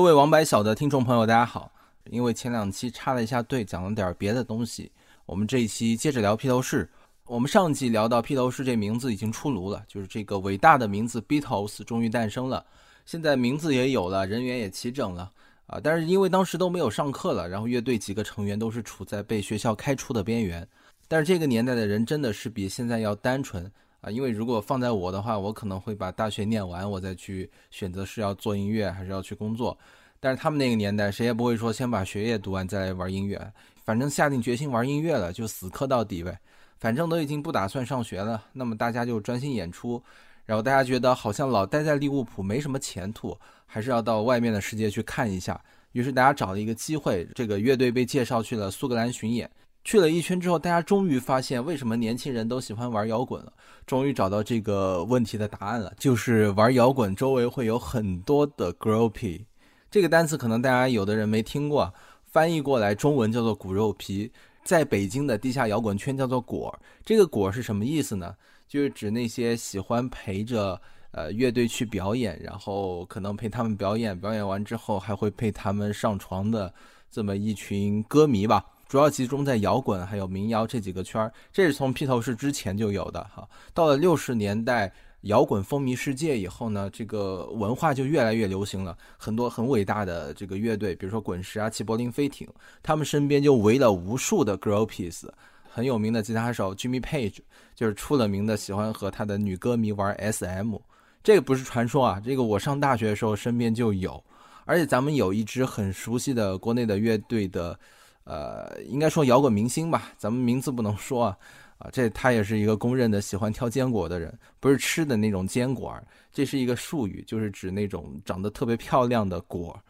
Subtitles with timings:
[0.00, 1.70] 各位王白小的听众朋友，大家好。
[2.08, 4.90] 因为前两期插了一下队，讲了点别的东西，
[5.26, 6.88] 我们这一期接着聊披头士。
[7.26, 12.64] 我们上季聊到披头士这名字已经出炉了，就是这个伟大的名字 Beatles 终于诞生了。
[13.04, 15.30] 现在名字也有了，人员也齐整了
[15.66, 15.78] 啊。
[15.78, 20.66] 但是因为当时都没有上课了，然后乐队几个成员都是处在被学校开除的边缘。
[21.08, 24.10] 但是这个年代的人真的是比现在要单纯啊。
[24.10, 29.76] 因为如果放在我的话，我可能会把大学念完，我再去选择是要做音乐还是要去工作。
[30.20, 33.40] 但是他们那个年代，谁也不会说先把学业读完再来玩音乐，
[33.84, 36.38] 反正下定决心玩音乐了，就死磕到底呗。
[36.78, 40.02] 反正都已经不打算上学了，那么大家就专心演出。
[40.46, 45.60] 然后大家觉得好像老待在利物浦没什么前途，还是要到外面的世界去看一下。
[45.92, 49.48] 于是大家找了一个机会，这个乐队被介绍去了苏格兰巡演。
[49.84, 53.52] 去了一圈之后，大家终于发现为什么年轻人都喜欢玩摇滚了，
[53.86, 59.44] 终于找到这个问题的答案了，就是玩摇滚周围会有很多的 groupie。
[59.90, 61.92] 这个单词可能大家有的人没听过，
[62.24, 64.30] 翻译过来中文叫做“骨肉皮”。
[64.62, 66.78] 在北京的地下摇滚圈叫做“果”。
[67.04, 68.36] 这个“果”是什么意思呢？
[68.68, 76.72] 就是指那些喜欢陪着呃乐队去表演，然后可能陪他们表演，表演完之后还会陪他们上床的
[77.10, 78.64] 这么一群歌迷吧。
[78.86, 81.32] 主要集中在摇滚还有民谣这几个圈儿。
[81.52, 83.48] 这是从披头士之前就有的哈。
[83.74, 84.92] 到了六十年代。
[85.22, 88.96] 摇滚风靡世界以后呢，这个文化就越来越流行了。
[89.18, 92.48] 很多很伟大的这个乐队，比如说滚石啊、齐柏林飞艇，
[92.82, 95.28] 他们身边就围了无数的 groupies。
[95.72, 97.38] 很有名的吉他手 Jimmy Page
[97.76, 100.76] 就是出了名的喜欢和他的女歌迷玩 SM。
[101.22, 104.22] 这个不是传说啊，这个我上大学的时候身边就有。
[104.64, 107.78] 而且咱们有一支很熟悉的国内的乐队的，
[108.24, 111.36] 呃，应该说摇滚明星吧，咱们名字不能说啊。
[111.80, 119.80] 啊，这他也是一个公认的喜欢挑坚果的人，不是吃的那种坚果儿，这是一个术语，就是指那种长得特别漂亮的果儿。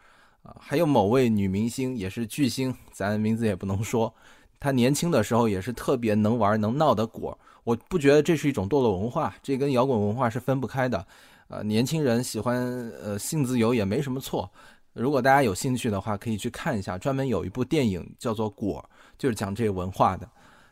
[0.43, 4.11] 啊，还有某位女明星也是巨星，咱名字也不能说，
[4.57, 7.37] 她年轻的时候也是特别能玩能闹的果儿。
[7.65, 11.05] 我不觉得这是一种堕落文化，这跟摇滚文化是分不开的。
[11.49, 14.49] 呃，年轻人喜欢呃性自由也没什么错。
[14.93, 18.83] 如果大家有兴趣的话，可以去看一下，专门有一部电影叫做《果》，
[19.17, 20.27] 就是讲这个文化的。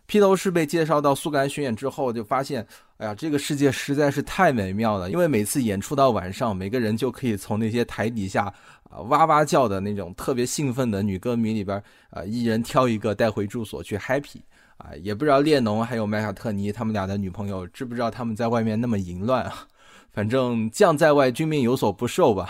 [0.10, 2.66] 披头士被介绍到苏格兰巡演之后，就发现，
[2.98, 5.12] 哎呀，这个世界实在是太美妙了。
[5.12, 8.52] 因为每次演出到晚上，每个人就可以从那些台底下
[8.90, 11.78] 啊哇哇叫的那种特别兴奋的女歌迷里边，
[12.10, 14.42] 啊，一人挑一个带回住所去 happy。
[14.78, 19.68] 啊，也不知道列侬还有麦卡特尼他们俩的女朋友知不知道他们在外面那么淫乱啊？
[20.12, 22.50] 反正将在外，君命有所不受吧。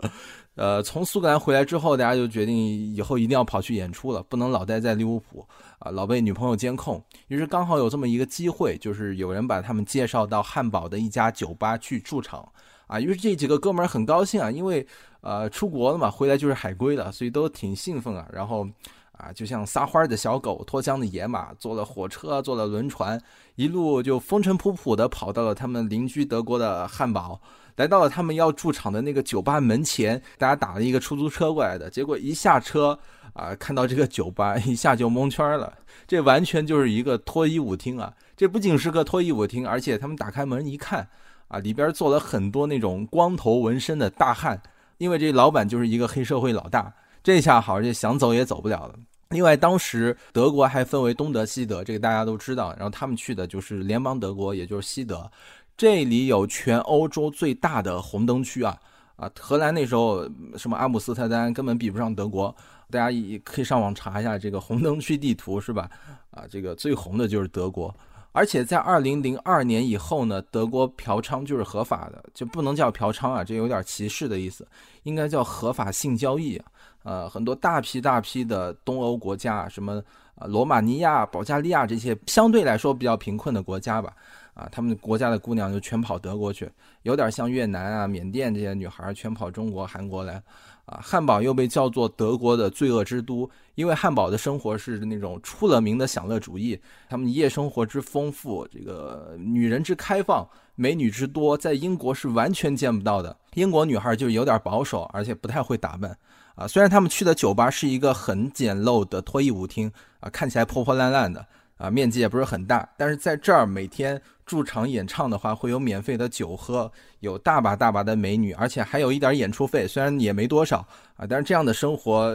[0.56, 2.54] 呃，从苏格兰回来之后，大家就决定
[2.94, 5.46] 以后一定要跑去演出了，不能老待在利物浦
[5.80, 7.02] 啊，老被女朋友监控。
[7.28, 12.46] 于是刚好有这么一个机会，就是有人把他们介绍到汉堡的一家酒吧去驻场
[12.86, 13.00] 啊。
[13.00, 14.86] 于是这几个哥们儿很高兴啊，因为
[15.22, 18.28] 呃出国了嘛，回来就是海归了，所以都挺兴奋啊。
[18.30, 18.68] 然后
[19.12, 23.18] 啊，就像撒欢儿的小狗、脱缰的野马，坐了火车，坐了轮船，
[23.54, 27.40] 一路就风尘仆仆的跑到了他们邻居德国的汉堡。
[27.76, 32.98] 来到了他们要驻场的那个酒吧门前，大家打了一个出租车过来的，结果一下车
[33.32, 35.72] 啊，看到这个酒吧，一下就蒙圈了。
[36.06, 38.12] 这完全就是一个脱衣舞厅啊！
[38.36, 41.08] 这不仅是个脱衣舞厅，而且他们打开门一看
[41.48, 44.60] 啊，里边坐了很多那种光头纹身的大汉，
[44.98, 46.92] 因为这老板就是一个黑社会老大。
[47.22, 48.94] 这下好，这想走也走不了了。
[49.28, 52.70] 另外，当时德国还分为东德、西德，这个大家都知道。
[52.72, 55.30] 然后他们去的就是联邦德国，也就是西德。
[55.76, 58.76] 这里有全欧洲最大的红灯区啊
[59.16, 59.30] 啊！
[59.38, 62.54] 荷兰那时候什么阿姆斯特丹根本比不上德国，
[62.90, 65.88] 大家也可以上网查一下这个红灯区地图是吧？
[66.30, 67.94] 啊，这个最红的就是德国，
[68.32, 74.66] 而且在二零零二年以后呢，德国嫖娼就是合法的，就不能叫嫖娼啊，这有点歧视的意思，
[75.04, 76.66] 应该叫合法性交易啊。
[77.02, 80.02] 呃，很多大批大批的东欧国家，什么
[80.46, 84.14] 罗马尼亚、保加利亚这些相对来说比较贫困的国家吧。
[84.52, 86.70] 啊，他们国家的姑娘就全跑德国去，
[87.02, 90.42] 有点像越南啊、缅甸这些女孩全跑中国、韩国来。
[90.90, 96.76] 啊，汉堡又被叫做德国的罪恶之都，因为汉堡的生活是那种出了名的享乐主义，
[97.08, 100.44] 他们夜生活之丰富，这个女人之开放，
[100.74, 103.36] 美女之多，在英国是完全见不到的。
[103.54, 106.18] 英国女孩就有点保守，而且不太会打扮。
[106.56, 111.46] 啊，虽然他们去的酒吧是一个很简陋的脱衣舞厅，啊，看起来破破烂烂的，
[111.80, 114.20] 啊，面积也不是很大，但是在这儿每天。
[114.46, 116.90] 驻场演唱的话，会有免费的酒喝，
[117.20, 120.84] 有大把大把的美女，而且还有一点演出费，虽然也没多少
[121.14, 122.34] 啊，但是这样的生活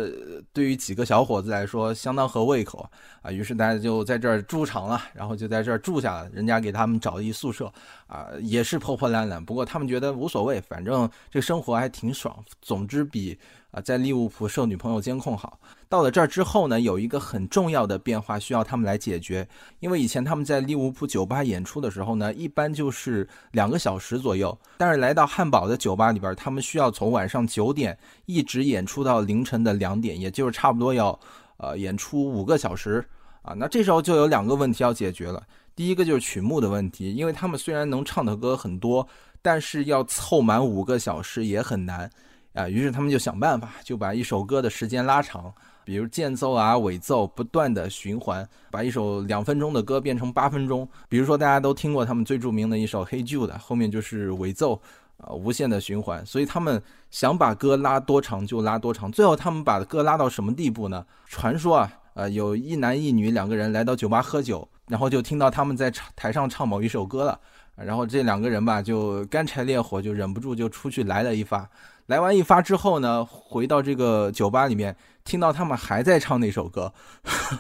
[0.54, 2.90] 对于几个小伙子来说相当合胃口
[3.22, 3.30] 啊。
[3.30, 6.30] 于是大家就在这儿驻场了，然后就在这儿住下了。
[6.30, 7.70] 人家给他们找了一宿舍
[8.08, 12.34] 啊，也是破破烂烂，不过他们觉得无所谓，反正这生活还挺爽。
[12.62, 13.38] 总之比。
[13.76, 15.60] 啊，在利物浦受女朋友监控好。
[15.90, 19.46] 到了这儿之后呢，有一个很重要的变化需要他们来解决。
[19.82, 24.58] 因为以前他们在利物浦酒吧演出的时候呢，一般就是两个小时左右。
[24.78, 31.20] 但是来到汉堡的酒吧里边，他们需要从晚上九点一直演出到凌晨的两点，也就是差不多要
[31.58, 33.06] 呃演出五个小时
[33.42, 33.54] 啊。
[33.54, 35.44] 那这时候就有两个问题要解决了。
[35.76, 39.06] 第一个就是曲目的问题，因为他们虽然能唱的歌很多，
[39.42, 42.10] 但是要凑满五个小时也很难。
[42.56, 45.54] 啊，于是他们就想办法，就把一首歌的时间拉长，
[45.84, 50.88] 比如间奏啊、尾奏不断的循环，把一首两分钟的歌变成八分钟。
[51.10, 54.82] 比如说大家都听过他们最著名的一首《Hey Jude》，后面就是尾奏，
[55.18, 56.26] 啊，无限的循环。
[56.26, 56.82] 所以他们
[57.12, 59.12] 想把歌拉多长就拉多长。
[59.12, 61.06] 最后他们把歌拉到什么地步呢？
[61.28, 67.38] 传说啊，呃，有一男一女两个人来到酒吧喝酒，然后就听到他们在台上唱某一首歌了，
[67.76, 71.70] 然后这两个人吧就干柴烈火，就忍不住就出去来了一发。
[72.08, 76.94] 来完一发之后呢，回到这个酒吧里面，听到他们还在唱那首歌，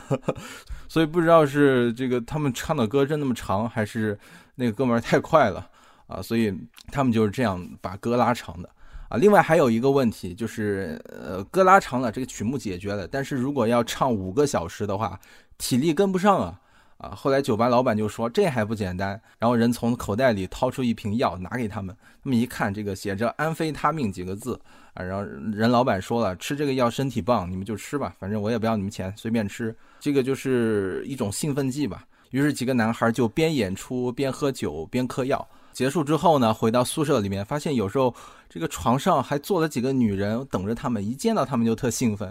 [0.87, 4.17] 所以不知道是这个他们唱的歌真那么长，还是
[4.55, 5.67] 那个哥们儿太快了
[6.07, 6.53] 啊，所以
[6.91, 8.69] 他们就是这样把歌拉长的
[9.09, 9.17] 啊。
[9.17, 15.19] 另外还有一个问题就是，呃，歌拉长了，这个曲目解决了，但是如果要唱五个小时的话，
[15.57, 16.59] 体力跟不上啊。
[16.97, 24.59] 啊，后来酒吧老板就说这还不简单，然后人从口袋里掏出一瓶药拿给他们，他们一看这个写着安非他命几个字
[24.93, 32.05] 啊，然后人老板说了吃这个药身体棒，你们就吃吧，反正我也不要你们钱，随便吃，这个就是一种兴奋剂吧。
[32.31, 38.13] 于是几个男孩就边演出边喝酒边嗑药，结束之后呢，回到宿舍里面，发现有时候
[38.49, 42.29] 这个床上还坐了几个女人等着他们，一见到他们就特兴奋，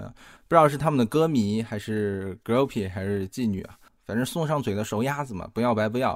[0.49, 3.77] 不知道是他们的歌迷还是 groupie 还是妓女啊。
[4.07, 6.11] 反正送上嘴的熟鸭子嘛，不要白不要，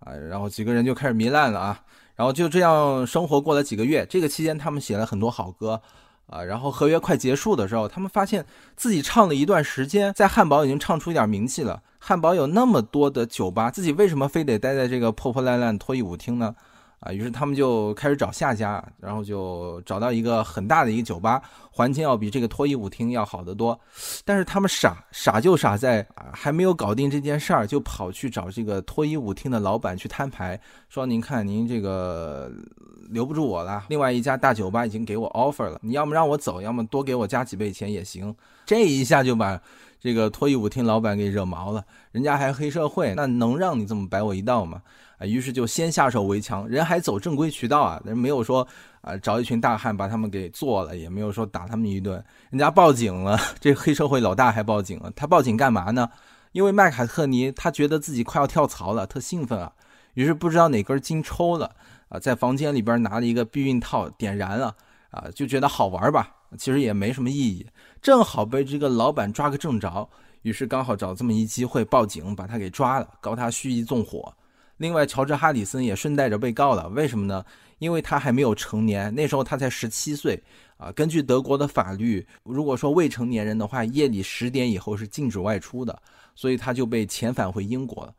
[0.00, 1.80] 啊，然后几个人就开始糜烂了啊，
[2.16, 4.06] 然后就这样生活过了几个月。
[4.06, 5.80] 这个期间，他们写了很多好歌，
[6.26, 8.46] 啊，然后合约快结束的时候，他们发现
[8.76, 11.82] 自己唱了一段时间，在汉堡已经唱出一点名气了。
[11.98, 16.54] 汉堡有那么多的酒吧，自己为什么非得待在这个破破烂烂脱衣舞厅呢？
[17.04, 23.78] 啊，于是他们就开始找下家，然后就找到一个很大的一个酒吧，环境要比这个脱衣舞厅要好得多。
[24.24, 30.58] 但是他们傻傻就傻在啊，还没有搞定这件事儿，就跑去找这个脱衣舞厅的老板去摊牌，
[30.88, 32.50] 说：“您看，您这个
[33.10, 33.84] 留不住我了。
[33.90, 38.34] 另外一家大酒吧已经给我 offer 了，你要么让我走，要么多给我加几倍钱也行。”
[38.64, 39.60] 这一下就把
[40.00, 44.80] 这个脱衣舞厅老板给惹毛了，人家还黑社会，那能让你这么摆我一道吗？
[45.18, 48.66] 啊，于是就先下手为强，人还走正规渠道啊，人没有说
[49.00, 56.10] 啊找一群大汉把他们给做了，也没有说打他们一顿，人家报警了，这黑社会老大还报警了，他报警干嘛呢？
[56.52, 59.72] 因为麦卡特尼他觉得自己快要跳槽了，特兴奋啊，
[60.14, 61.70] 于是不知道哪根筋抽了
[62.08, 64.74] 啊，在房间里边拿了一个避孕套点燃了
[65.10, 67.66] 啊，就觉得好玩吧，其实也没什么意义，
[68.00, 70.08] 正好被这个老板抓个正着，
[70.42, 74.32] 于是刚好找这么一机会报警把他给抓了，告他蓄意纵火。
[74.76, 76.88] 另外，乔治·哈里森也顺带着被告了。
[76.88, 77.44] 为什么呢？
[77.78, 80.40] 因为他还没有成年，那时候他才十七岁
[80.76, 80.90] 啊。
[80.92, 86.00] 根据德国的法律，如果说未成年人的话，夜里十点以后是禁止外出的，
[86.34, 88.14] 所以他就被遣返回英国了。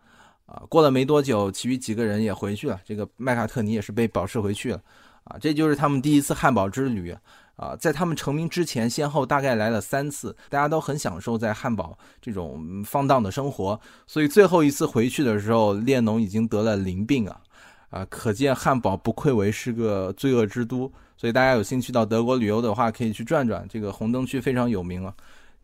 [0.46, 2.80] 啊，过了没多久，其余几个人也回去了。
[2.86, 4.82] 这个麦卡特尼也是被保释回去了。
[5.24, 7.16] 啊，这就是他们第一次汉堡之旅。
[7.58, 13.80] 啊，在他们成名之前，先后大概来了三次，大家都很享受在汉堡这种放荡的生活。
[14.06, 17.40] 所以最后一次回去的时候，列侬已经得了淋病啊，
[17.92, 20.92] 啊，可见汉堡不愧为是个罪恶之都。
[21.16, 25.14] 所以大家有兴趣到德国旅游的话，可以去转转，这个红灯区非常有名啊。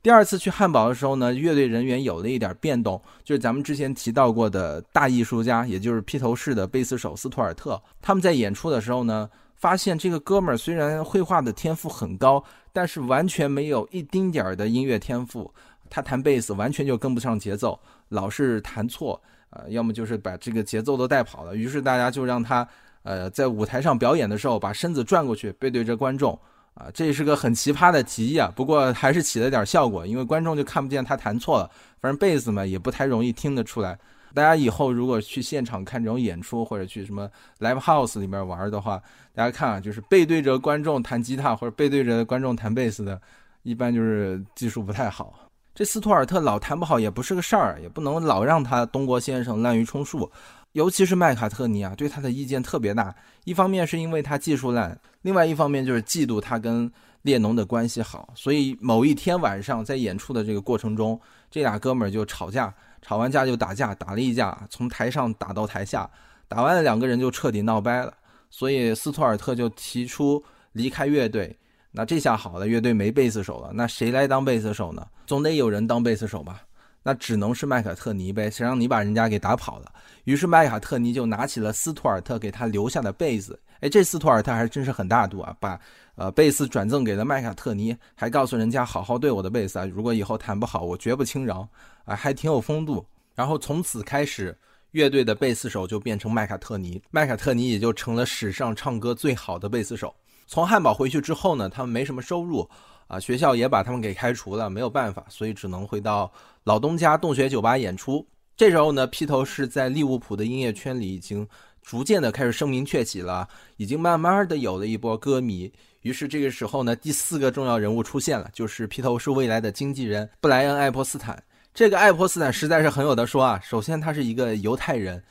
[0.02, 9.30] 第二次去汉堡的时候呢，乐队人员有了一点变动，就是咱们之前提到过的大艺术家，也就是披头士的贝斯手斯图尔特，他们在演出的时候呢。
[9.62, 15.54] 发现这个哥们儿虽然绘画的天赋很高，但是完全没有一丁点儿的音乐天赋。
[15.88, 21.56] 他弹贝斯完全就跟不上节奏，老是弹错，呃，要么就是把这个节奏都带跑了。
[21.56, 22.68] 于是大家就让他，
[23.04, 26.34] 呃，在舞台上表演的时候把身子转过去，背对着观众，
[26.74, 28.52] 啊，这是个很奇葩的提议啊。
[28.56, 31.70] 不过还是起了点效果，因为观众就看不见他弹错了。
[32.00, 34.00] 反正贝斯嘛也不太容易听得出来。
[34.34, 39.02] 大家以后如果去现场看这种演出，或者去什么 live house 里面玩的话，
[39.34, 43.20] 大家看啊，就是背对着观众弹吉他或者背对着观众弹贝斯的，
[43.64, 45.34] 一般就是技术不太好。
[45.74, 50.30] 这斯图尔特老弹不好也不是个事儿，也不能老让他东郭先生滥竽充数
[50.74, 53.14] 尤其是麦卡特尼啊，对他的意见特别大。
[53.44, 56.90] 一方面是因为他技术烂，另外一方面就是嫉妒他跟
[57.24, 58.30] 列侬的关系好。
[58.36, 61.20] 所以某一天晚上在演出的这个过程中，
[61.50, 66.10] 这俩哥们儿就吵架，吵完架就打架，打了一架，从台上打到台下，
[66.48, 68.14] 打完了两个人就彻底闹掰了。
[68.50, 70.44] 所以斯图尔特就提出
[70.74, 71.58] 离开乐队。
[71.92, 75.06] 那这下好了，乐队没贝斯手了，那谁来当贝斯手呢？
[75.26, 76.62] 总得有人当贝斯手吧？
[77.04, 79.92] 那只能是麦卡特尼呗，谁让你把人家给打跑了？
[80.26, 83.60] 于是麦卡特尼就拿起了斯图尔特给他留下的贝斯。
[83.80, 85.80] 哎，这斯图尔特还真是很大度啊，把
[86.16, 91.68] 呃贝斯转赠给了麦卡特尼，还告诉人家好好对我的贝斯啊，如果以后弹不好，我绝不轻饶
[92.06, 93.04] 啊，还挺有风度。
[93.34, 94.56] 然后从此开始，
[94.92, 100.14] 乐队的贝斯手就变成麦卡特尼，麦卡特尼也就成了史上唱歌最好的贝斯手。
[100.46, 102.70] 从汉堡回去之后呢，他们没什么收入。
[103.12, 106.32] 啊，学校也把他们给开除了，没有办法，所以只能回到
[106.64, 108.26] 老东家洞穴酒吧演出。
[108.56, 111.46] 这时候呢，披头士在利物浦的音乐圈里已经
[111.82, 115.70] 逐渐的开始声名鹊起了，已经慢慢的有了一波歌迷。
[116.04, 121.44] 于是这个时候呢，第四个重要人物出现了，就是披头士未来的经纪人布莱恩·爱泼斯坦。
[121.74, 125.22] 这个爱泼斯坦实在是很有的说啊，首先他是一个犹太人，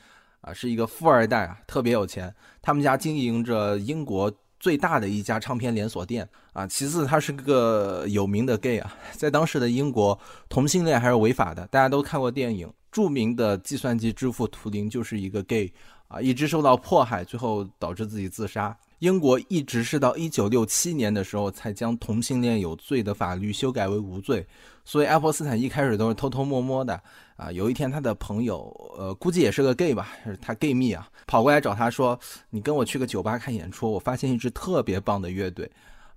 [0.41, 4.31] 啊，是一个富二代啊，特别有钱，他们家经营着英国。
[4.61, 11.65] 最大的一家唱片连锁店啊，其次他是个有名的 gay 啊，在当时的英国，同性恋还是违法的。
[11.67, 15.73] 大家都看过电影，著名的计算机之父图灵就是一个 gay
[16.07, 18.77] 啊，一直受到迫害，最后导致自己自杀。
[19.01, 24.45] 英国一直是到一九六七年的时候才将同性恋有罪的法律修改为无罪，
[24.85, 27.01] 所以爱泼斯坦一开始都是偷偷摸摸的
[27.35, 27.51] 啊。
[27.51, 32.17] 有一天他的朋友，呃，估计也是个 gay 吧，他 gay 蜜啊，跑过来找他说
[32.51, 35.67] ：“你跟我去个酒吧看演出，我发现一支特别棒的乐队，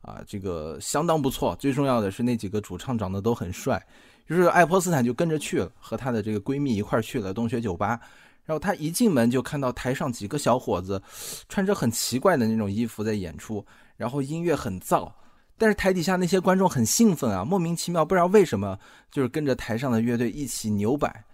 [0.03, 1.57] 啊，这个相当不错。
[1.57, 3.83] 最重要的是那几个主唱长得都很帅。”
[4.29, 7.99] 于是爱泼斯坦就跟着去了，和他的这个闺蜜一块去了洞穴酒吧。
[8.45, 11.03] 然后他一进门就看到台上几个小伙子，
[11.49, 13.65] 穿着很奇怪的那种衣服在演出，
[13.97, 15.11] 然后音乐很燥，
[15.57, 18.79] 但是台底下那些观众很兴奋啊，莫名其妙不知道为什么，
[19.11, 21.25] 就是跟着台上的乐队一起扭摆。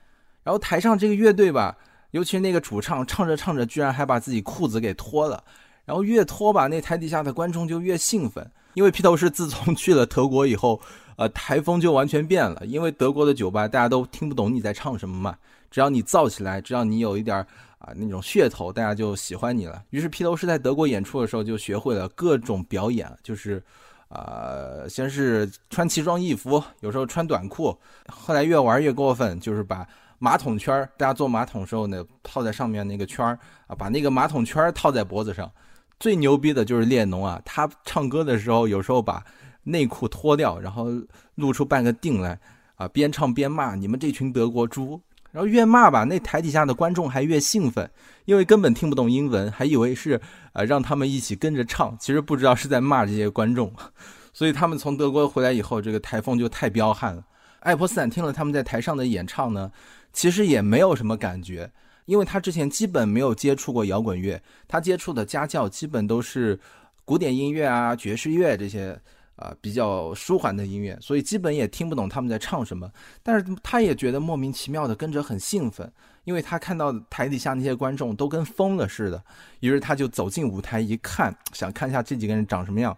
[0.42, 1.76] 然后台上这个乐队吧，
[2.12, 5.42] 尤其是那个主唱，唱着唱着居然还把自己裤子给脱了，
[5.84, 10.80] 然后越脱吧，那台底下的观众就越兴奋，因为披头士自从去了德国以后，
[11.16, 15.36] 呃，台风就完全变了，因为德国的酒吧大家都听不懂你在唱什么嘛。
[15.70, 17.36] 只要你造起来，只要你有一点
[17.78, 19.82] 啊那种噱头，大家就喜欢你了。
[19.90, 23.62] 于是披头士在德国演出的时候就学会了各种表演，就是，
[24.08, 27.74] 呃，先是穿奇装异服，有时候穿短裤，
[28.08, 29.86] 后来越玩越过分，就是把
[30.18, 33.26] 马桶圈大家坐马桶时候呢套在上面那个圈
[33.66, 35.50] 啊，把那个马桶圈套在脖子上。
[35.98, 39.24] 最牛逼的就是列侬啊，他唱歌的时候有时候把
[39.62, 40.86] 内裤脱掉，然后
[41.34, 42.38] 露出半个腚来
[42.74, 45.00] 啊，边唱边骂你们这群德国猪。
[45.32, 47.88] 然后越骂吧，那台底下的观众还越兴奋，
[48.24, 50.20] 因为根本听不懂英文，还以为是
[50.52, 53.72] 呃让他们一起跟着唱，其实不知道是在骂这些观众。
[54.34, 57.24] 所以他们从德国回来以后，这个台风就太彪悍了。
[57.60, 59.70] 爱泼斯坦听了他们在台上的演唱呢，
[60.12, 61.70] 其实也没有什么感觉，
[62.06, 66.58] 因为他之前基本没有接触过摇滚乐，他接触的家教基本都是
[67.04, 69.00] 古典音乐啊、爵士乐这些。
[69.40, 72.88] 啊，比较舒缓的音乐，所以基本也听不懂他们在唱什么。
[73.22, 75.90] 但是他也觉得莫名其妙的跟着很兴奋，
[76.24, 79.22] 因为他看到台底下那些观众都跟疯了似的。
[79.60, 82.96] 于是他就走进舞台一看，想看一下这几个人长什么样。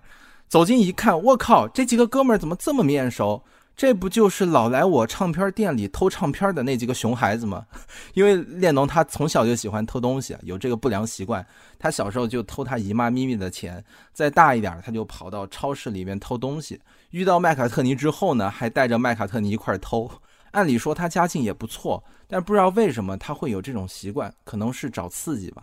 [0.48, 3.42] 走近一看，我靠，这几个哥们儿怎么这么面熟？
[3.74, 7.66] 这不就是老来我唱片店里偷唱片的那几个熊孩子吗？
[8.14, 11.44] 因为列侬他从小就喜欢偷东西，有这个不良习惯。
[11.78, 16.80] 他小时候就偷他姨妈咪咪的钱，再大一点他就跑到超市里面偷东西。
[17.10, 20.10] 遇到麦卡特尼之后呢，还带着麦卡特尼一块偷。
[20.52, 25.62] 按理说他家境也不错，但不知道为什么他会有这种习惯，可能是找刺激吧。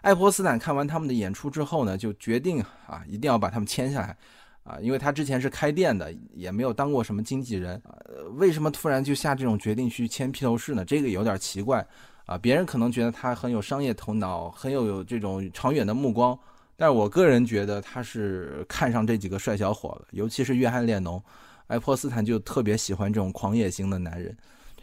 [0.00, 4.16] 爱泼斯坦看完他们的演出之后呢，就决定啊，一定要把他们签下来。
[4.64, 10.84] 啊，因为他之前是开店的，也没有当过什么经纪人，呃，为什么突然就下这种决定去签披头士呢？
[10.84, 11.84] 这个有点奇怪，
[12.26, 16.38] 啊，别人可能觉得他很有商业头脑，很有有这种长远的目光，
[16.76, 21.20] 但是我个人觉得他是看上这几个帅小伙了，尤其是约翰列侬，
[21.66, 24.36] 爱泼斯坦就特别喜欢这种狂野型的男人，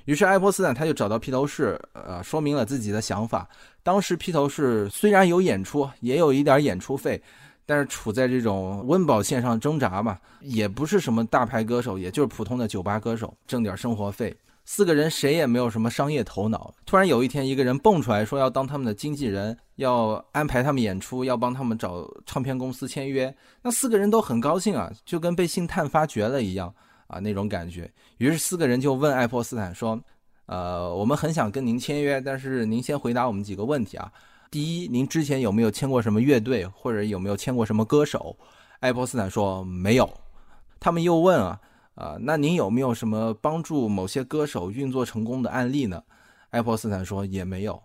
[0.03, 3.47] 于是爱泼斯坦他就找到披头士，呃，说明了自己的想法。
[3.81, 7.23] 当时披头士虽然有演出，也有一点演出费。
[7.69, 14.35] 但是处在这种温饱线上挣扎嘛，也不是什么大牌歌手，也就是普通的酒吧歌手，挣点生活费。
[14.65, 16.73] 四个人谁也没有什么商业头脑。
[16.83, 23.31] 突然有一天，一个人蹦出来说要当他们的经纪人，要安排他们演出，要帮他们找唱片公司签约。
[23.61, 26.73] 那四个人都很高兴啊，就跟被星探发掘了一样
[27.05, 27.87] 啊那种感觉。
[28.17, 30.01] 于是四个人就问爱泼斯坦说
[30.47, 34.11] ：“呃，我们很想跟您签约，但是您先回答我们几个问题啊。
[34.51, 38.35] 第一，您之前有没有签过什么乐队，或者有没有签过什么歌手？
[38.79, 40.09] 爱泼斯坦说没有。
[40.79, 41.59] 他们又问啊，
[41.93, 46.01] 啊，那您有没有什么帮助某些歌手运作成功的案例呢？
[46.49, 47.79] 爱泼斯坦说也没有。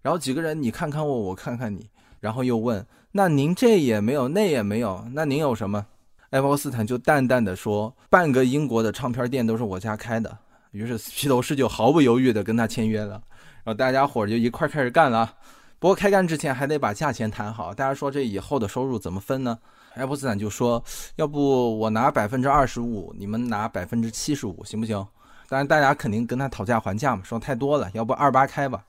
[0.00, 1.86] 然后几个人你看看我，我看看你，
[2.18, 5.84] 然后又问，那您这也没有，那也没有，那您有什么？
[6.30, 10.38] 爱泼斯坦就淡淡的说，半个英国的唱片店都是我家开的。
[10.70, 13.22] 于是披头士就毫不犹豫的跟他签约了，
[13.64, 15.34] 然后大家伙就一块开始干了。
[15.78, 17.74] 不过开干之前还得把价钱谈好。
[17.74, 19.58] 大家说这以后的收入怎么分呢？
[19.94, 20.82] 爱泼斯坦就说
[21.16, 25.06] ：“要不我拿百分之二十五，你们拿百分之七十五，行不行？”
[25.48, 28.84] 当然大家肯定跟他讨价还价嘛，说太多了，要不二八开吧？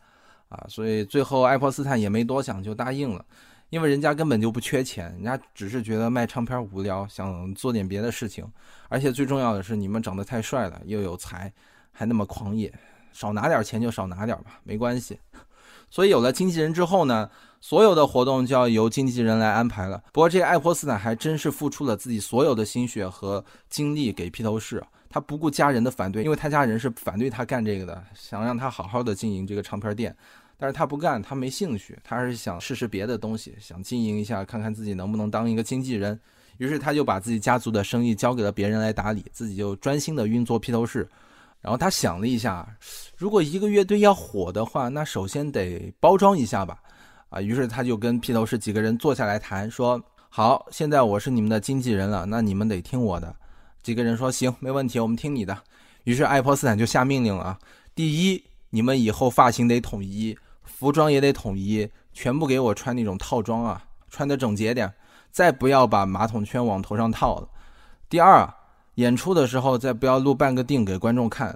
[0.49, 3.23] 啊，所以最后爱泼斯坦也没多想就答应了，
[3.69, 8.49] 因为人家根本就不缺钱，人家只是觉得卖唱片无聊，想做点别的事情。
[8.89, 11.51] 而且最重要的是，你们长得太帅了，又有才，
[11.91, 12.73] 还那么狂野，
[13.13, 15.19] 少拿点钱就少拿点吧，没关系。
[15.89, 17.29] 所以有了经纪人之后呢，
[17.61, 20.03] 所有的活动就要由经纪人来安排了。
[20.11, 30.15] 不过这个爱泼斯坦还真是付出了自己所有的心血和精力给披头士，他不顾家人的反对，因为他家人是反对他干这个的，想让他好好的经营这个唱片店，
[30.57, 36.19] 但是他不干，他没兴趣，他是想试试别的东西，想经营一下，看看自己能不能当一个经纪人。
[36.57, 41.07] 于是他就把自己家族的生意交给了别人来打理，自己就专心的运作披头士。
[41.59, 42.65] 然后他想了一下，
[43.17, 46.77] 如果一个乐队要火的话，那首先得包装一下吧，
[47.29, 53.35] 啊，于是他就跟披头士几个人坐下来谈，说好，现在我是你们的经纪人了，那你们得听我的。
[53.81, 55.57] 几个人说行，没问题，我们听你的。
[56.03, 57.57] 于是爱泼斯坦就下命令了：
[57.95, 64.93] 第一，你们以后发型得统一，服装也得统一，全部给我穿那种套装啊，穿的整洁点，
[65.31, 67.49] 再不要把马桶圈往头上套了。
[68.07, 68.47] 第二。
[68.97, 71.55] 演出的时候，再不要录半个腚给观众看，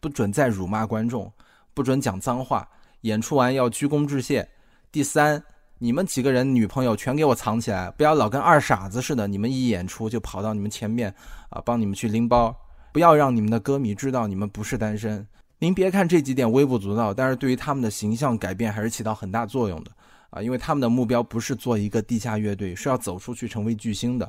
[0.00, 1.32] 不准再辱骂观众，
[1.72, 2.68] 不准讲脏话。
[3.02, 4.46] 演出完要鞠躬致谢。
[4.90, 5.40] 第三，
[5.78, 9.28] 你们几个人女朋友全给我藏起来，不要老跟二傻子似的。
[9.28, 11.14] 你们一演出就跑到你们前面
[11.50, 12.52] 啊，帮你们去拎包，
[12.92, 15.24] 不要让你们的歌迷知道你们不是单身。
[15.60, 19.92] 您别看这几点微不足道，但是对于他们的形象改变还是起到很大作用的
[20.30, 24.28] 啊，因为他们的目标不是做一个地下乐队，是要走出去成为巨星的。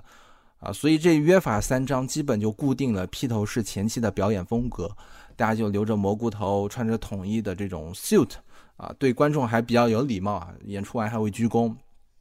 [0.61, 4.87] 啊，所以这约法三章基本就固定了披头士前期的表演风格，
[5.35, 8.29] 大家就留着蘑菇头，穿着统一的这种 suit，
[8.77, 11.75] 啊，对观众还比较有礼貌啊，演出完还会鞠躬。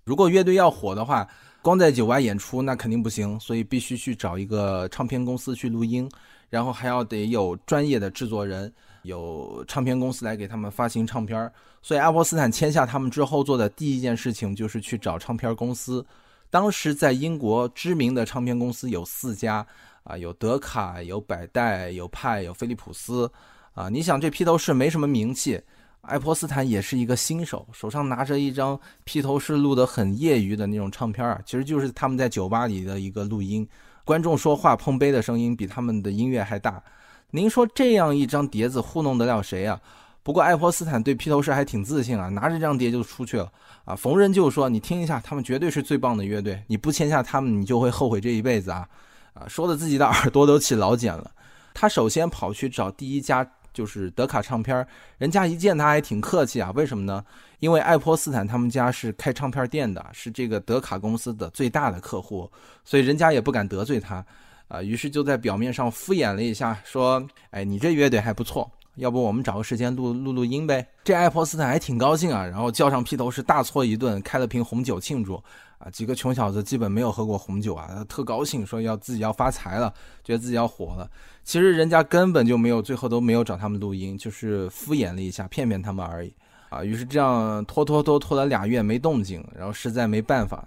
[0.05, 1.29] 如果乐队要火的话，
[1.61, 6.11] 光在酒吧演出那肯定不行，所以必须去找一个唱片公司去录音，
[6.49, 8.73] 然后还要得有专业的制作人，
[9.03, 11.53] 有唱片公司来给他们发行唱片。
[11.83, 16.03] 所以阿波斯坦签下他们之后做的第一件事情就是去找唱片公司。
[16.51, 19.65] 当时在英国知名的唱片公司有四家，
[20.03, 23.31] 啊，有德卡，有百代，有派，有飞利浦斯，
[23.73, 25.63] 啊，你想这披头士没什么名气，
[26.01, 33.67] 爱泼斯坦也是一个新手，手上拿着一张披头士录的很业余的那种唱片啊，其实就是他们在酒吧里的一个录音，
[34.05, 36.83] 观众说话碰杯的声音比他们的音乐还大，
[37.31, 39.81] 您说这样一张碟子糊弄得了谁啊？
[40.23, 43.51] 不过爱泼斯坦对披头士还挺自信啊，拿着这张碟就出去了
[43.85, 43.95] 啊。
[43.97, 48.87] 逢人就说：“你听一下，他们绝对是最棒的乐队，你不签下他们，你就会后悔这一辈子啊！”
[49.33, 51.31] 啊，说的自己的耳朵都起老茧了。
[51.73, 56.71] 他首先跑去找第一家，就是德卡唱片，人家一见他还挺客气啊。
[56.73, 57.25] 为什么呢？
[57.61, 62.51] 因为爱泼斯坦他们家是开唱片店的，是这个德卡公司的最大的客户，
[62.85, 64.25] 所以人家也不敢得罪他
[64.69, 64.83] 啊。
[64.83, 70.87] 于是就在表面上敷衍了一下，说：“哎，你这乐队还不错。”要不我们找个时间录录录音呗？
[71.05, 75.43] 这爱泼斯坦还挺高兴啊，然后叫上披头士大搓一顿，开了瓶红酒庆祝。
[75.79, 79.91] 啊，几个穷小子基本没有喝过红酒啊，他特高兴，说要自己要发财了，
[80.23, 81.11] 觉得自己要火了。
[81.43, 86.35] 其实人家根本就没有，最后都没有找他们录音，就是敷衍了一下，骗骗他们而已。
[86.69, 90.63] 啊，于是这样拖拖拖拖了俩月没动静，然后实在没办法，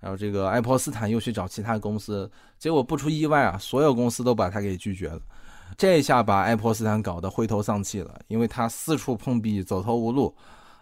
[0.00, 5.20] 然后这个爱泼斯坦又去找其他公司，结果不出意外啊，所有公司都把他给拒绝了。
[5.76, 10.34] 这下把爱泼斯坦搞得灰头丧气了，因为他四处碰壁，走投无路，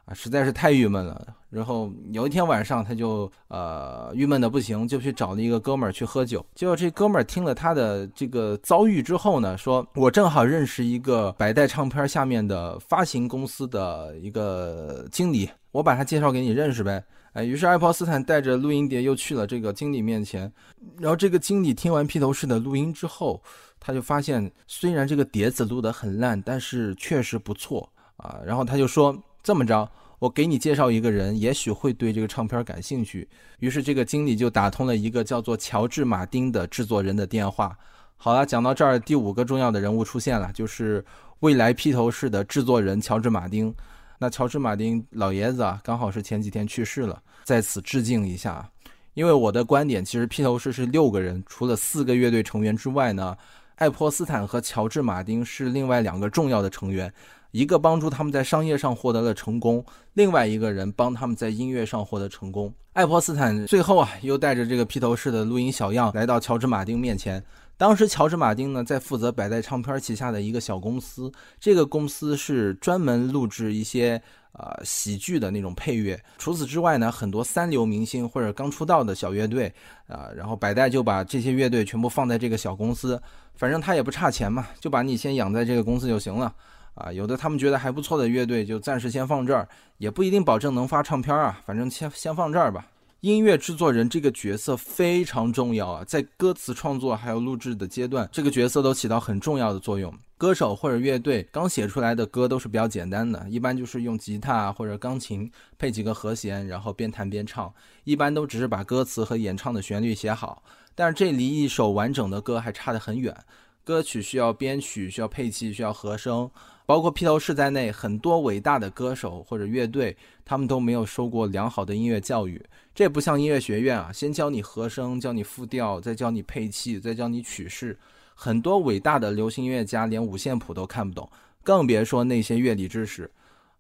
[0.05, 1.27] 啊，实在是太郁闷了。
[1.49, 6.45] 然后有一天晚上，他就呃郁闷的不行，就去找了一个哥们儿去喝酒。
[6.55, 17.03] 结果这哥们儿听了他的这个遭遇之后呢，说我正好认识一个百代唱片下面的发行公司的一个经理，我把他介绍给你认识呗。
[17.33, 20.53] 哎，于是爱泼斯坦带着录音碟又去了这个经理面前，
[20.99, 23.43] 然后这个经理听完披头士的录音之后。
[23.81, 28.39] 他就发现，虽然这个碟子录得很烂，但是确实不错啊。
[28.45, 33.27] 然后他就说：“这么着，我给你介绍一个人，也许会对这个唱片感兴趣。”
[33.59, 37.77] 于是这个经理就打通了一个叫做乔治·马丁的制作人的电话。
[38.17, 41.03] 好了，讲到这儿，第五个重要的人物出现了，就是
[41.41, 43.75] 未来披头士的制作人乔治马丁。
[44.19, 48.71] 那乔治马丁老爷子啊，刚好是前几天去世了，在此致敬一下。
[49.15, 53.37] 因为我的观点，其实披头士是六个人，除了四个乐队成员之外呢，
[53.81, 57.11] 爱泼斯坦和乔治马丁是另外两个重要的成员。
[57.51, 62.73] 一个帮助他们在商业上获得了成功，另外一个人帮他们在音乐上获得成功。
[62.93, 67.43] 爱泼斯坦最后啊，又带着这个披头士的录音小样来到乔治马丁面前。
[67.79, 76.21] 当时乔治马丁呢，在负责百代唱片旗下的一个小公司，这个公司是专门录制一些啊喜剧的那种配乐。
[76.39, 79.73] 除此之外呢，很多三流明星或者刚出道的小乐队
[80.07, 83.21] 啊，然后百代就把这些乐队全部放在这个小公司，
[83.55, 86.55] 反正他也不差钱嘛，就把你先养在这个公司就行了。
[86.95, 89.67] 啊，有的他们觉得还不错的乐队就暂时先放这儿，
[89.99, 92.85] 也不一定保证能发唱片啊，反正先先放这儿吧。
[93.21, 100.11] 音乐制作人这个角色非常重要啊，在歌词创作还有录制的阶段，这个角色都起到很重要的作用。
[100.39, 107.71] 歌手或者乐队刚写出来的歌都是比较简单的，一般就是用吉他或者钢琴配几个和弦，然后边弹边唱，
[108.05, 110.63] 一般都只是把歌词和演唱的旋律写好。
[110.95, 113.37] 但是这离一首完整的歌还差得很远，
[113.85, 116.51] 歌曲需要编曲，需要配器，需要和声。
[116.91, 122.61] 包括披头士在内，很多伟大的歌手或者乐队，他们都没有受过良好的音乐教育。
[122.93, 127.97] 这不像音乐学院啊，先教你和声，教你复调，再教你配器，再教你曲式。
[128.35, 131.31] 很多伟大的流行音乐家连五线谱都看不懂，
[131.63, 133.31] 更别说那些乐理知识。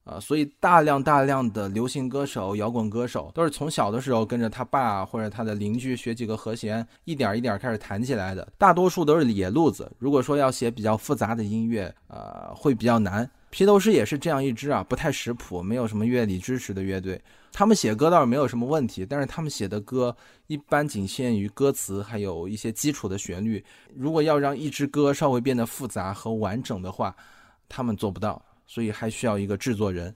[0.05, 8.49] 啊，所以大量大量的流行歌手、摇滚歌手都是从小的时候跟着他爸或者他的邻居学几个和弦，一点一点开始弹起来的。
[8.59, 9.91] 大多数都是野路子。
[9.99, 13.31] 如果说要写比较复杂的音乐，呃，会比较难。
[13.51, 17.21] 披头士也是这样一支啊，不太识谱、没有什么乐理知识的乐队。
[17.53, 23.63] 他们写歌倒是没有什么问题，但是他们写的歌一般仅限于歌词，还有一些基础的旋律。
[23.95, 27.15] 如果要让一支歌稍微变得复杂和完整的话，
[27.69, 28.41] 他们做不到。
[28.70, 30.14] 所以还需要一个制作人。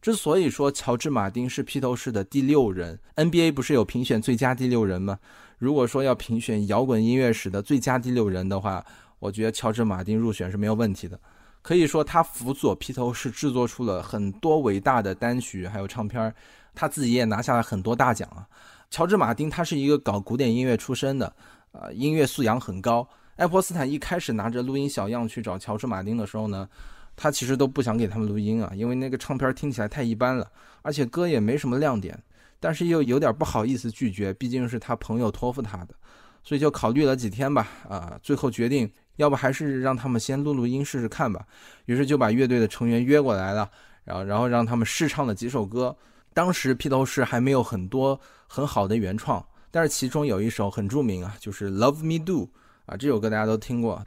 [0.00, 5.18] 之所以说乔治·马丁是披头士的第六人，NBA 不是有评选最佳第六人吗？
[5.58, 8.84] 如果说要评选摇滚音乐史的最佳第六人的话，
[9.18, 11.18] 我觉得乔治·马丁入选是没有问题的。
[11.62, 16.32] 可以说他辅佐披头士制作出了很多伟大的单曲还有唱片，
[16.76, 18.46] 他自己也拿下了很多大奖啊。
[18.88, 21.34] 乔治·马丁他是一个搞古典音乐出身的，
[21.72, 23.08] 呃，音乐素养很高。
[23.34, 26.68] 爱泼斯坦一开始拿着录音小样去找乔治·马丁的时候呢？
[27.16, 30.48] 他其实都不想给他们录音啊，因为那个唱片听起来太一般了，
[30.82, 32.16] 而且歌也没什么亮点。
[32.60, 35.94] 但是又有点不好意思拒绝，毕竟是他朋友托付他的，
[36.42, 37.68] 所以就考虑了几天吧。
[37.88, 41.46] 啊，最后决定，要不还是让他们先录录音试试看吧。
[41.84, 43.70] 于是就把乐队的成员约过来了，
[44.04, 45.94] 然后然后让他们试唱了几首歌。
[46.32, 52.44] 当时披头士还没有很多很好的原创，但是其中有一首很著名啊，就是《Love Me Do》
[52.86, 54.02] 啊，这首歌大家都听过。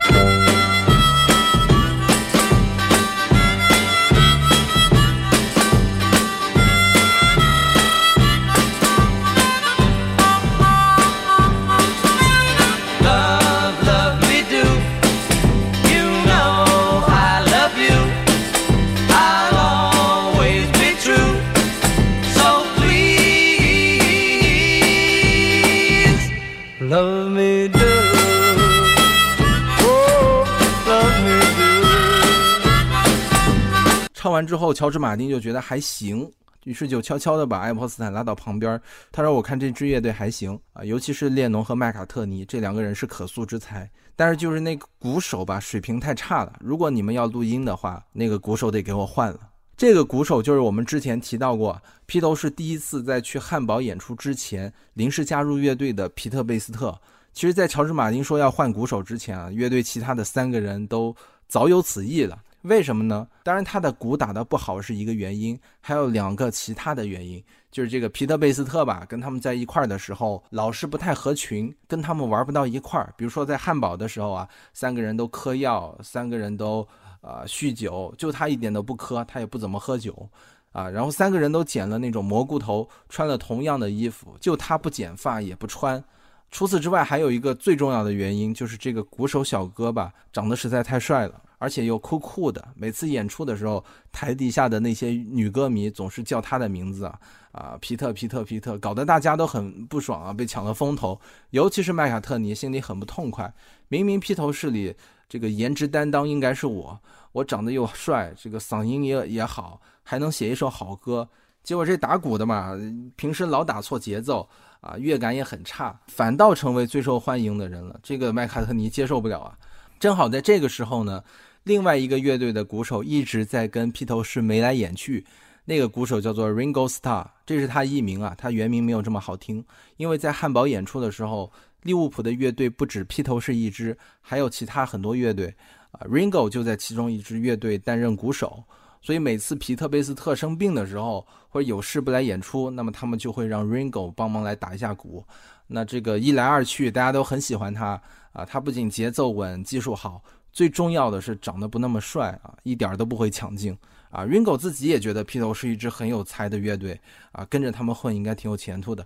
[34.39, 36.31] 完之后，乔治·马丁就觉得还行，
[36.63, 38.81] 于是就悄悄地把爱泼斯坦拉到旁边。
[39.11, 43.89] 他说：“我看这支乐队还行啊，尤其是列侬和麦卡特尼这两个人是可塑之才。
[44.15, 46.53] 但是就是那个鼓手吧，水平太差了。
[46.61, 49.41] 如果你们要录音的话，那个鼓手得给我换了。
[49.75, 56.97] 这个鼓手就是我们之前提到过，披头士第一次在去汉堡演出之前临时加入乐队的皮特·贝斯特。
[57.33, 61.13] 其实，在乔治·马丁说要换鼓手之前啊，乐队其他的三个人都
[61.49, 63.27] 早有此意了。”为什么呢？
[63.43, 67.41] 当然，他的鼓打得不好是一个原因，还有两个其他的原因，
[67.71, 73.13] 就是这个皮特贝斯特吧，跟他们在一块儿的时候老是不太合群，跟他们玩不到一块儿。
[73.15, 76.85] 比如说在汉堡的时候啊，三个人都嗑药，三个人都
[77.21, 80.29] 呃酗酒，就他一点都不嗑，他也不怎么喝酒，
[80.73, 86.03] 啊，然后三个人都剪了那种蘑菇头，穿了同样的衣服，就他不剪发也不穿。
[86.51, 91.41] 除此之外，还有一个最重要的原因，就是这个鼓手小哥吧，长得实在太帅了。
[91.61, 93.83] 而且又酷酷的，每次演出的时候，
[94.13, 97.19] 台底下的那些女歌迷总是叫他的名字啊
[97.51, 101.19] 啊，皮特皮特皮特，搞得大家都很不爽啊，被抢了风头。
[101.49, 103.53] 尤其是麦卡特尼心里很不痛快，
[103.89, 104.95] 明明披头士里
[105.27, 106.97] 这个颜值担当应该是我，
[107.33, 111.27] 我长得又帅，这个嗓音也也好，还能写一首好歌，
[111.63, 112.75] 结果这打鼓的嘛，
[113.15, 114.47] 平时老打错节奏
[114.81, 117.99] 啊，乐感也很差，反倒成为最受欢迎的人了。
[118.01, 119.57] 这个麦卡特尼接受不了啊。
[119.99, 121.23] 正好在这个时候呢，
[121.63, 125.25] 另外一个乐队的鼓手一直在跟披头士眉来眼去。
[125.65, 129.63] 那个鼓手叫做 Ringo Starr，这是他艺名啊，他原名没有这么好听。
[129.97, 131.51] 因为在汉堡演出的时候，
[131.83, 135.53] 利物浦的乐队不止披头士一支，还有其他很多乐队
[135.91, 138.63] 啊，Ringo 就在其中一支乐队担任鼓手。
[139.01, 145.25] 所以每次皮特贝斯特生病的时候，或者有事不来演出，那么他们就会让 Ringo 帮忙来打一下鼓。
[145.67, 148.01] 那这个一来二去，大家都很喜欢他
[148.33, 148.43] 啊。
[148.43, 153.77] 他不仅节奏稳，技术好，最重要的是长得不那么帅啊，一点都不会抢镜
[154.09, 154.23] 啊。
[154.23, 156.99] Ringo 自己也觉得披头是一支很有才的乐队
[157.31, 159.05] 啊，跟着他们混应该挺有前途的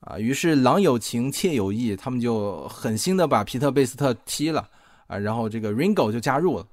[0.00, 0.18] 啊。
[0.18, 4.66] 于是郎有情妾有意，他们就狠心的把皮特贝斯特踢了
[5.06, 6.66] 啊，然后这个 Ringo 就加入了。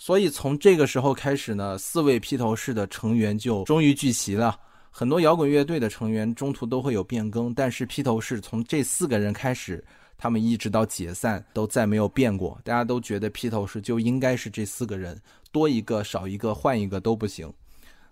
[0.00, 4.58] 所以从这个时候开始呢，四位披头士的成员就终于聚齐了。
[4.90, 9.84] 很多摇滚乐队的成员中途都会有变更，但是披头士从这四个人开始，
[10.16, 12.58] 他们一直到解散都再没有变过。
[12.64, 15.20] 大家都觉得披头士就应该是这四个人，
[15.52, 17.52] 多一个少一个换一个都不行。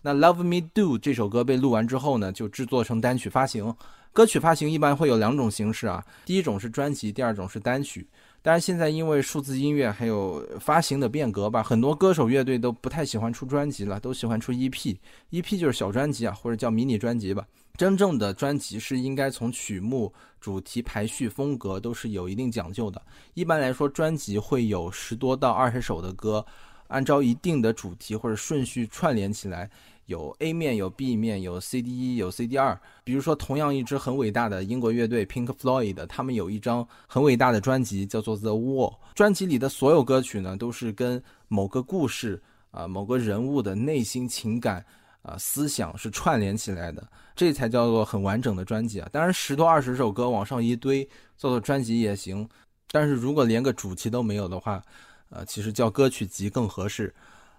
[0.03, 3.75] 那《Love Me Do》这首歌被录完之后呢，就制作成单曲发行。
[4.13, 8.07] 歌曲发行一般会有两种形式啊，第一种是专辑，第二种是单曲。
[8.41, 17.45] 但是现在因为数字音乐还有发行的变革吧，很多歌手乐队都不太喜欢出专辑了，都喜欢出 EP，EP 就是小专辑啊，或者叫迷你专辑吧。
[17.77, 23.01] 真正的专辑是应该从曲目、主题、排序、风格都是有一定讲究的。
[23.35, 26.45] 一般来说，专辑会有十多到二十首的歌，
[26.89, 29.71] 按照一定的主题或者顺序串联起来。
[30.09, 32.79] 有 A 面，有 B 面，有 CD 一，有 CD 二。
[33.05, 38.97] 比如说，同样一支很伟大的英国乐队 Pink Floyd，他们有一张很伟大的专辑，叫做 The Wall。
[39.15, 44.83] 专辑里的所有歌曲呢，都是跟某个故事啊、某个人物的内心情感
[45.21, 49.09] 啊、思想是串联起来的，这才叫做很完整的专辑啊。
[49.13, 52.49] 当然，十多二十首歌往上一堆，做做专辑也行。
[52.91, 54.83] 但是如果连个主题都没有的话，
[55.29, 57.15] 呃，其实叫歌曲集更合适。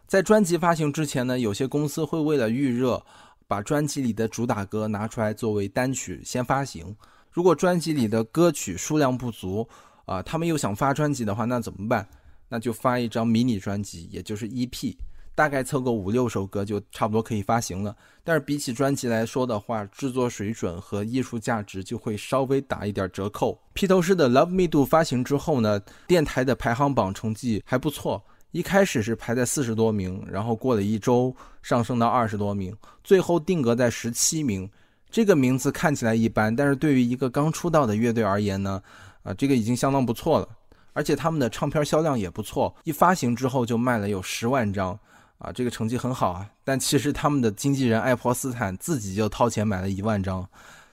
[0.10, 3.00] 在专辑发行之前呢，有些公司会为了预热，
[3.48, 6.96] 把专辑里的主打歌拿出来作为单曲先发行。
[7.30, 9.70] 如果专辑里的歌曲数量不足，
[10.06, 12.10] 啊，他们又想发专辑的话，那怎么办？
[12.48, 14.96] 那就发一张迷你专辑，也就是 EP，
[15.36, 17.96] 大概凑够五六首歌就差不多可以发行了。
[18.24, 23.62] 但是比起专辑来说的话，制作水准和艺术价值就会稍微打一点折扣。
[23.74, 28.24] 披头士的《Love Me Do》发行之后呢，电台的排行榜成绩还不错。
[28.52, 34.70] 一开始是排在四十多名，然后过了一周上升到二十多名，最后定格在十七名。
[35.12, 38.82] 这个名字看起来一般，但是对于一个刚出道的乐队而言呢，
[39.24, 40.48] 啊，这个已经相当不错了。
[40.94, 44.98] 而且他们的唱片销量也不错，一发行之后就卖了有十万张，
[45.38, 46.48] 啊，这个成绩很好啊。
[46.64, 50.48] 但其实他们的经纪人爱泼斯坦自己就掏钱买了一万张。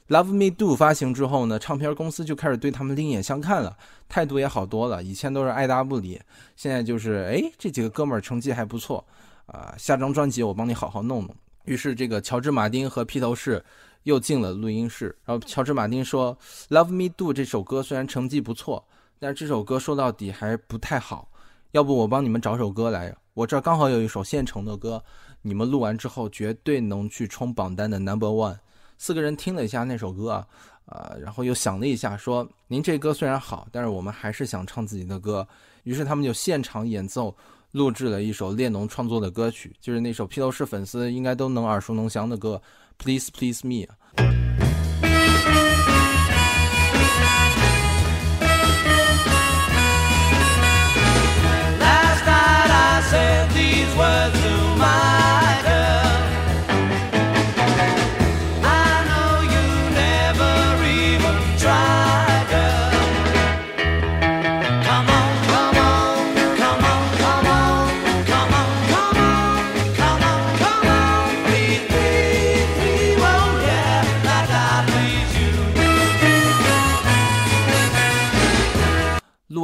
[0.08, 3.76] Love Me Do 发行之后呢，唱片公司就开始对他们另眼相看了，
[4.08, 5.02] 态度也好多了。
[5.02, 6.20] 以前都是爱答不理，
[6.54, 9.04] 现在就是哎，这几个哥们儿成绩还不错
[9.46, 11.34] 啊，下张专辑我帮你好好弄弄。
[11.64, 13.64] 于是这个乔治马丁和披头士
[14.04, 16.38] 又进了录音室，然后乔治马丁说
[16.70, 18.84] ：“Love Me Do 这首歌虽然成绩不错，
[19.18, 21.28] 但是这首歌说到底还不太好，
[21.72, 25.02] 要不我帮你们找首歌来，我这刚好有一首现成的歌，
[25.42, 28.58] 你们录完之后绝对能去冲榜单的 Number One。”
[28.98, 30.46] 四个人听了一下那首歌啊，
[30.87, 35.46] 呃，然后又想了一下，说：“您这歌虽然好，但是我们还是想唱自己的歌。”
[35.85, 37.37] 于是他们就现场演奏，
[37.72, 42.61] 录制了一首列侬创作的歌曲，就是那首披头士粉丝应该都能耳熟能详的歌
[43.04, 43.87] 《Please Please Me》。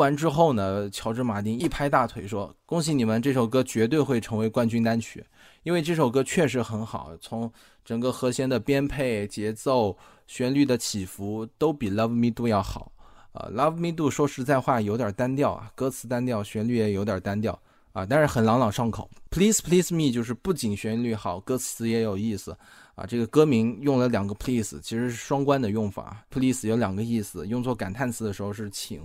[0.02, 5.24] 完之后呢，乔治马丁一拍大腿说：“恭喜你们，这首歌绝对会成为冠军单曲，
[5.62, 7.50] 因为这首歌确实很好，从
[7.84, 12.90] 整个和弦的编配、节奏、旋律的起伏都比《Love Me Do》要好。
[13.32, 17.56] 啊，《Love Me Do》说实在话有点单调啊，歌词单调，旋律也有点单调
[17.92, 19.08] 啊，但是很朗朗上口。
[19.30, 22.54] 《Please Please Me》就是不仅旋律好，歌词也有意思
[22.96, 23.06] 啊。
[23.06, 26.24] 这个歌名用了两个 Please，其实是双关的用法。
[26.28, 29.00] Please 有两个意思，用作感叹词的时候是请。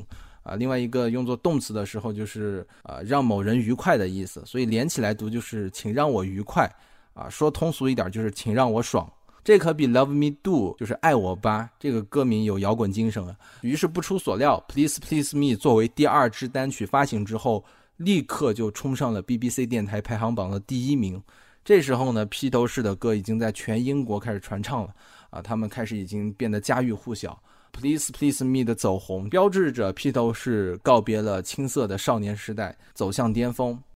[0.47, 6.73] 啊，另外一个用作动词的时候就是啊，让某人愉快的意思，所以连起来读就是请让我愉快，
[7.13, 9.11] 啊，说通俗一点就是请让我爽。
[9.43, 13.35] 这可比 Love Me Do 就是爱我吧这个歌名有摇滚精神啊。
[13.61, 17.65] 于是不出所料，Please Please Me 作为第二支单曲发行之后，
[17.97, 21.21] 立刻就冲上了 BBC 电台排行榜的第一名。
[21.65, 24.93] 这时候呢，披头士的歌已经在全英国开始传唱了
[25.29, 27.37] 啊，他们开始已经变得家喻户晓。
[27.71, 33.79] Please Please Me 的走红，标志着披头士告别了青涩的少年时代，走向巅峰。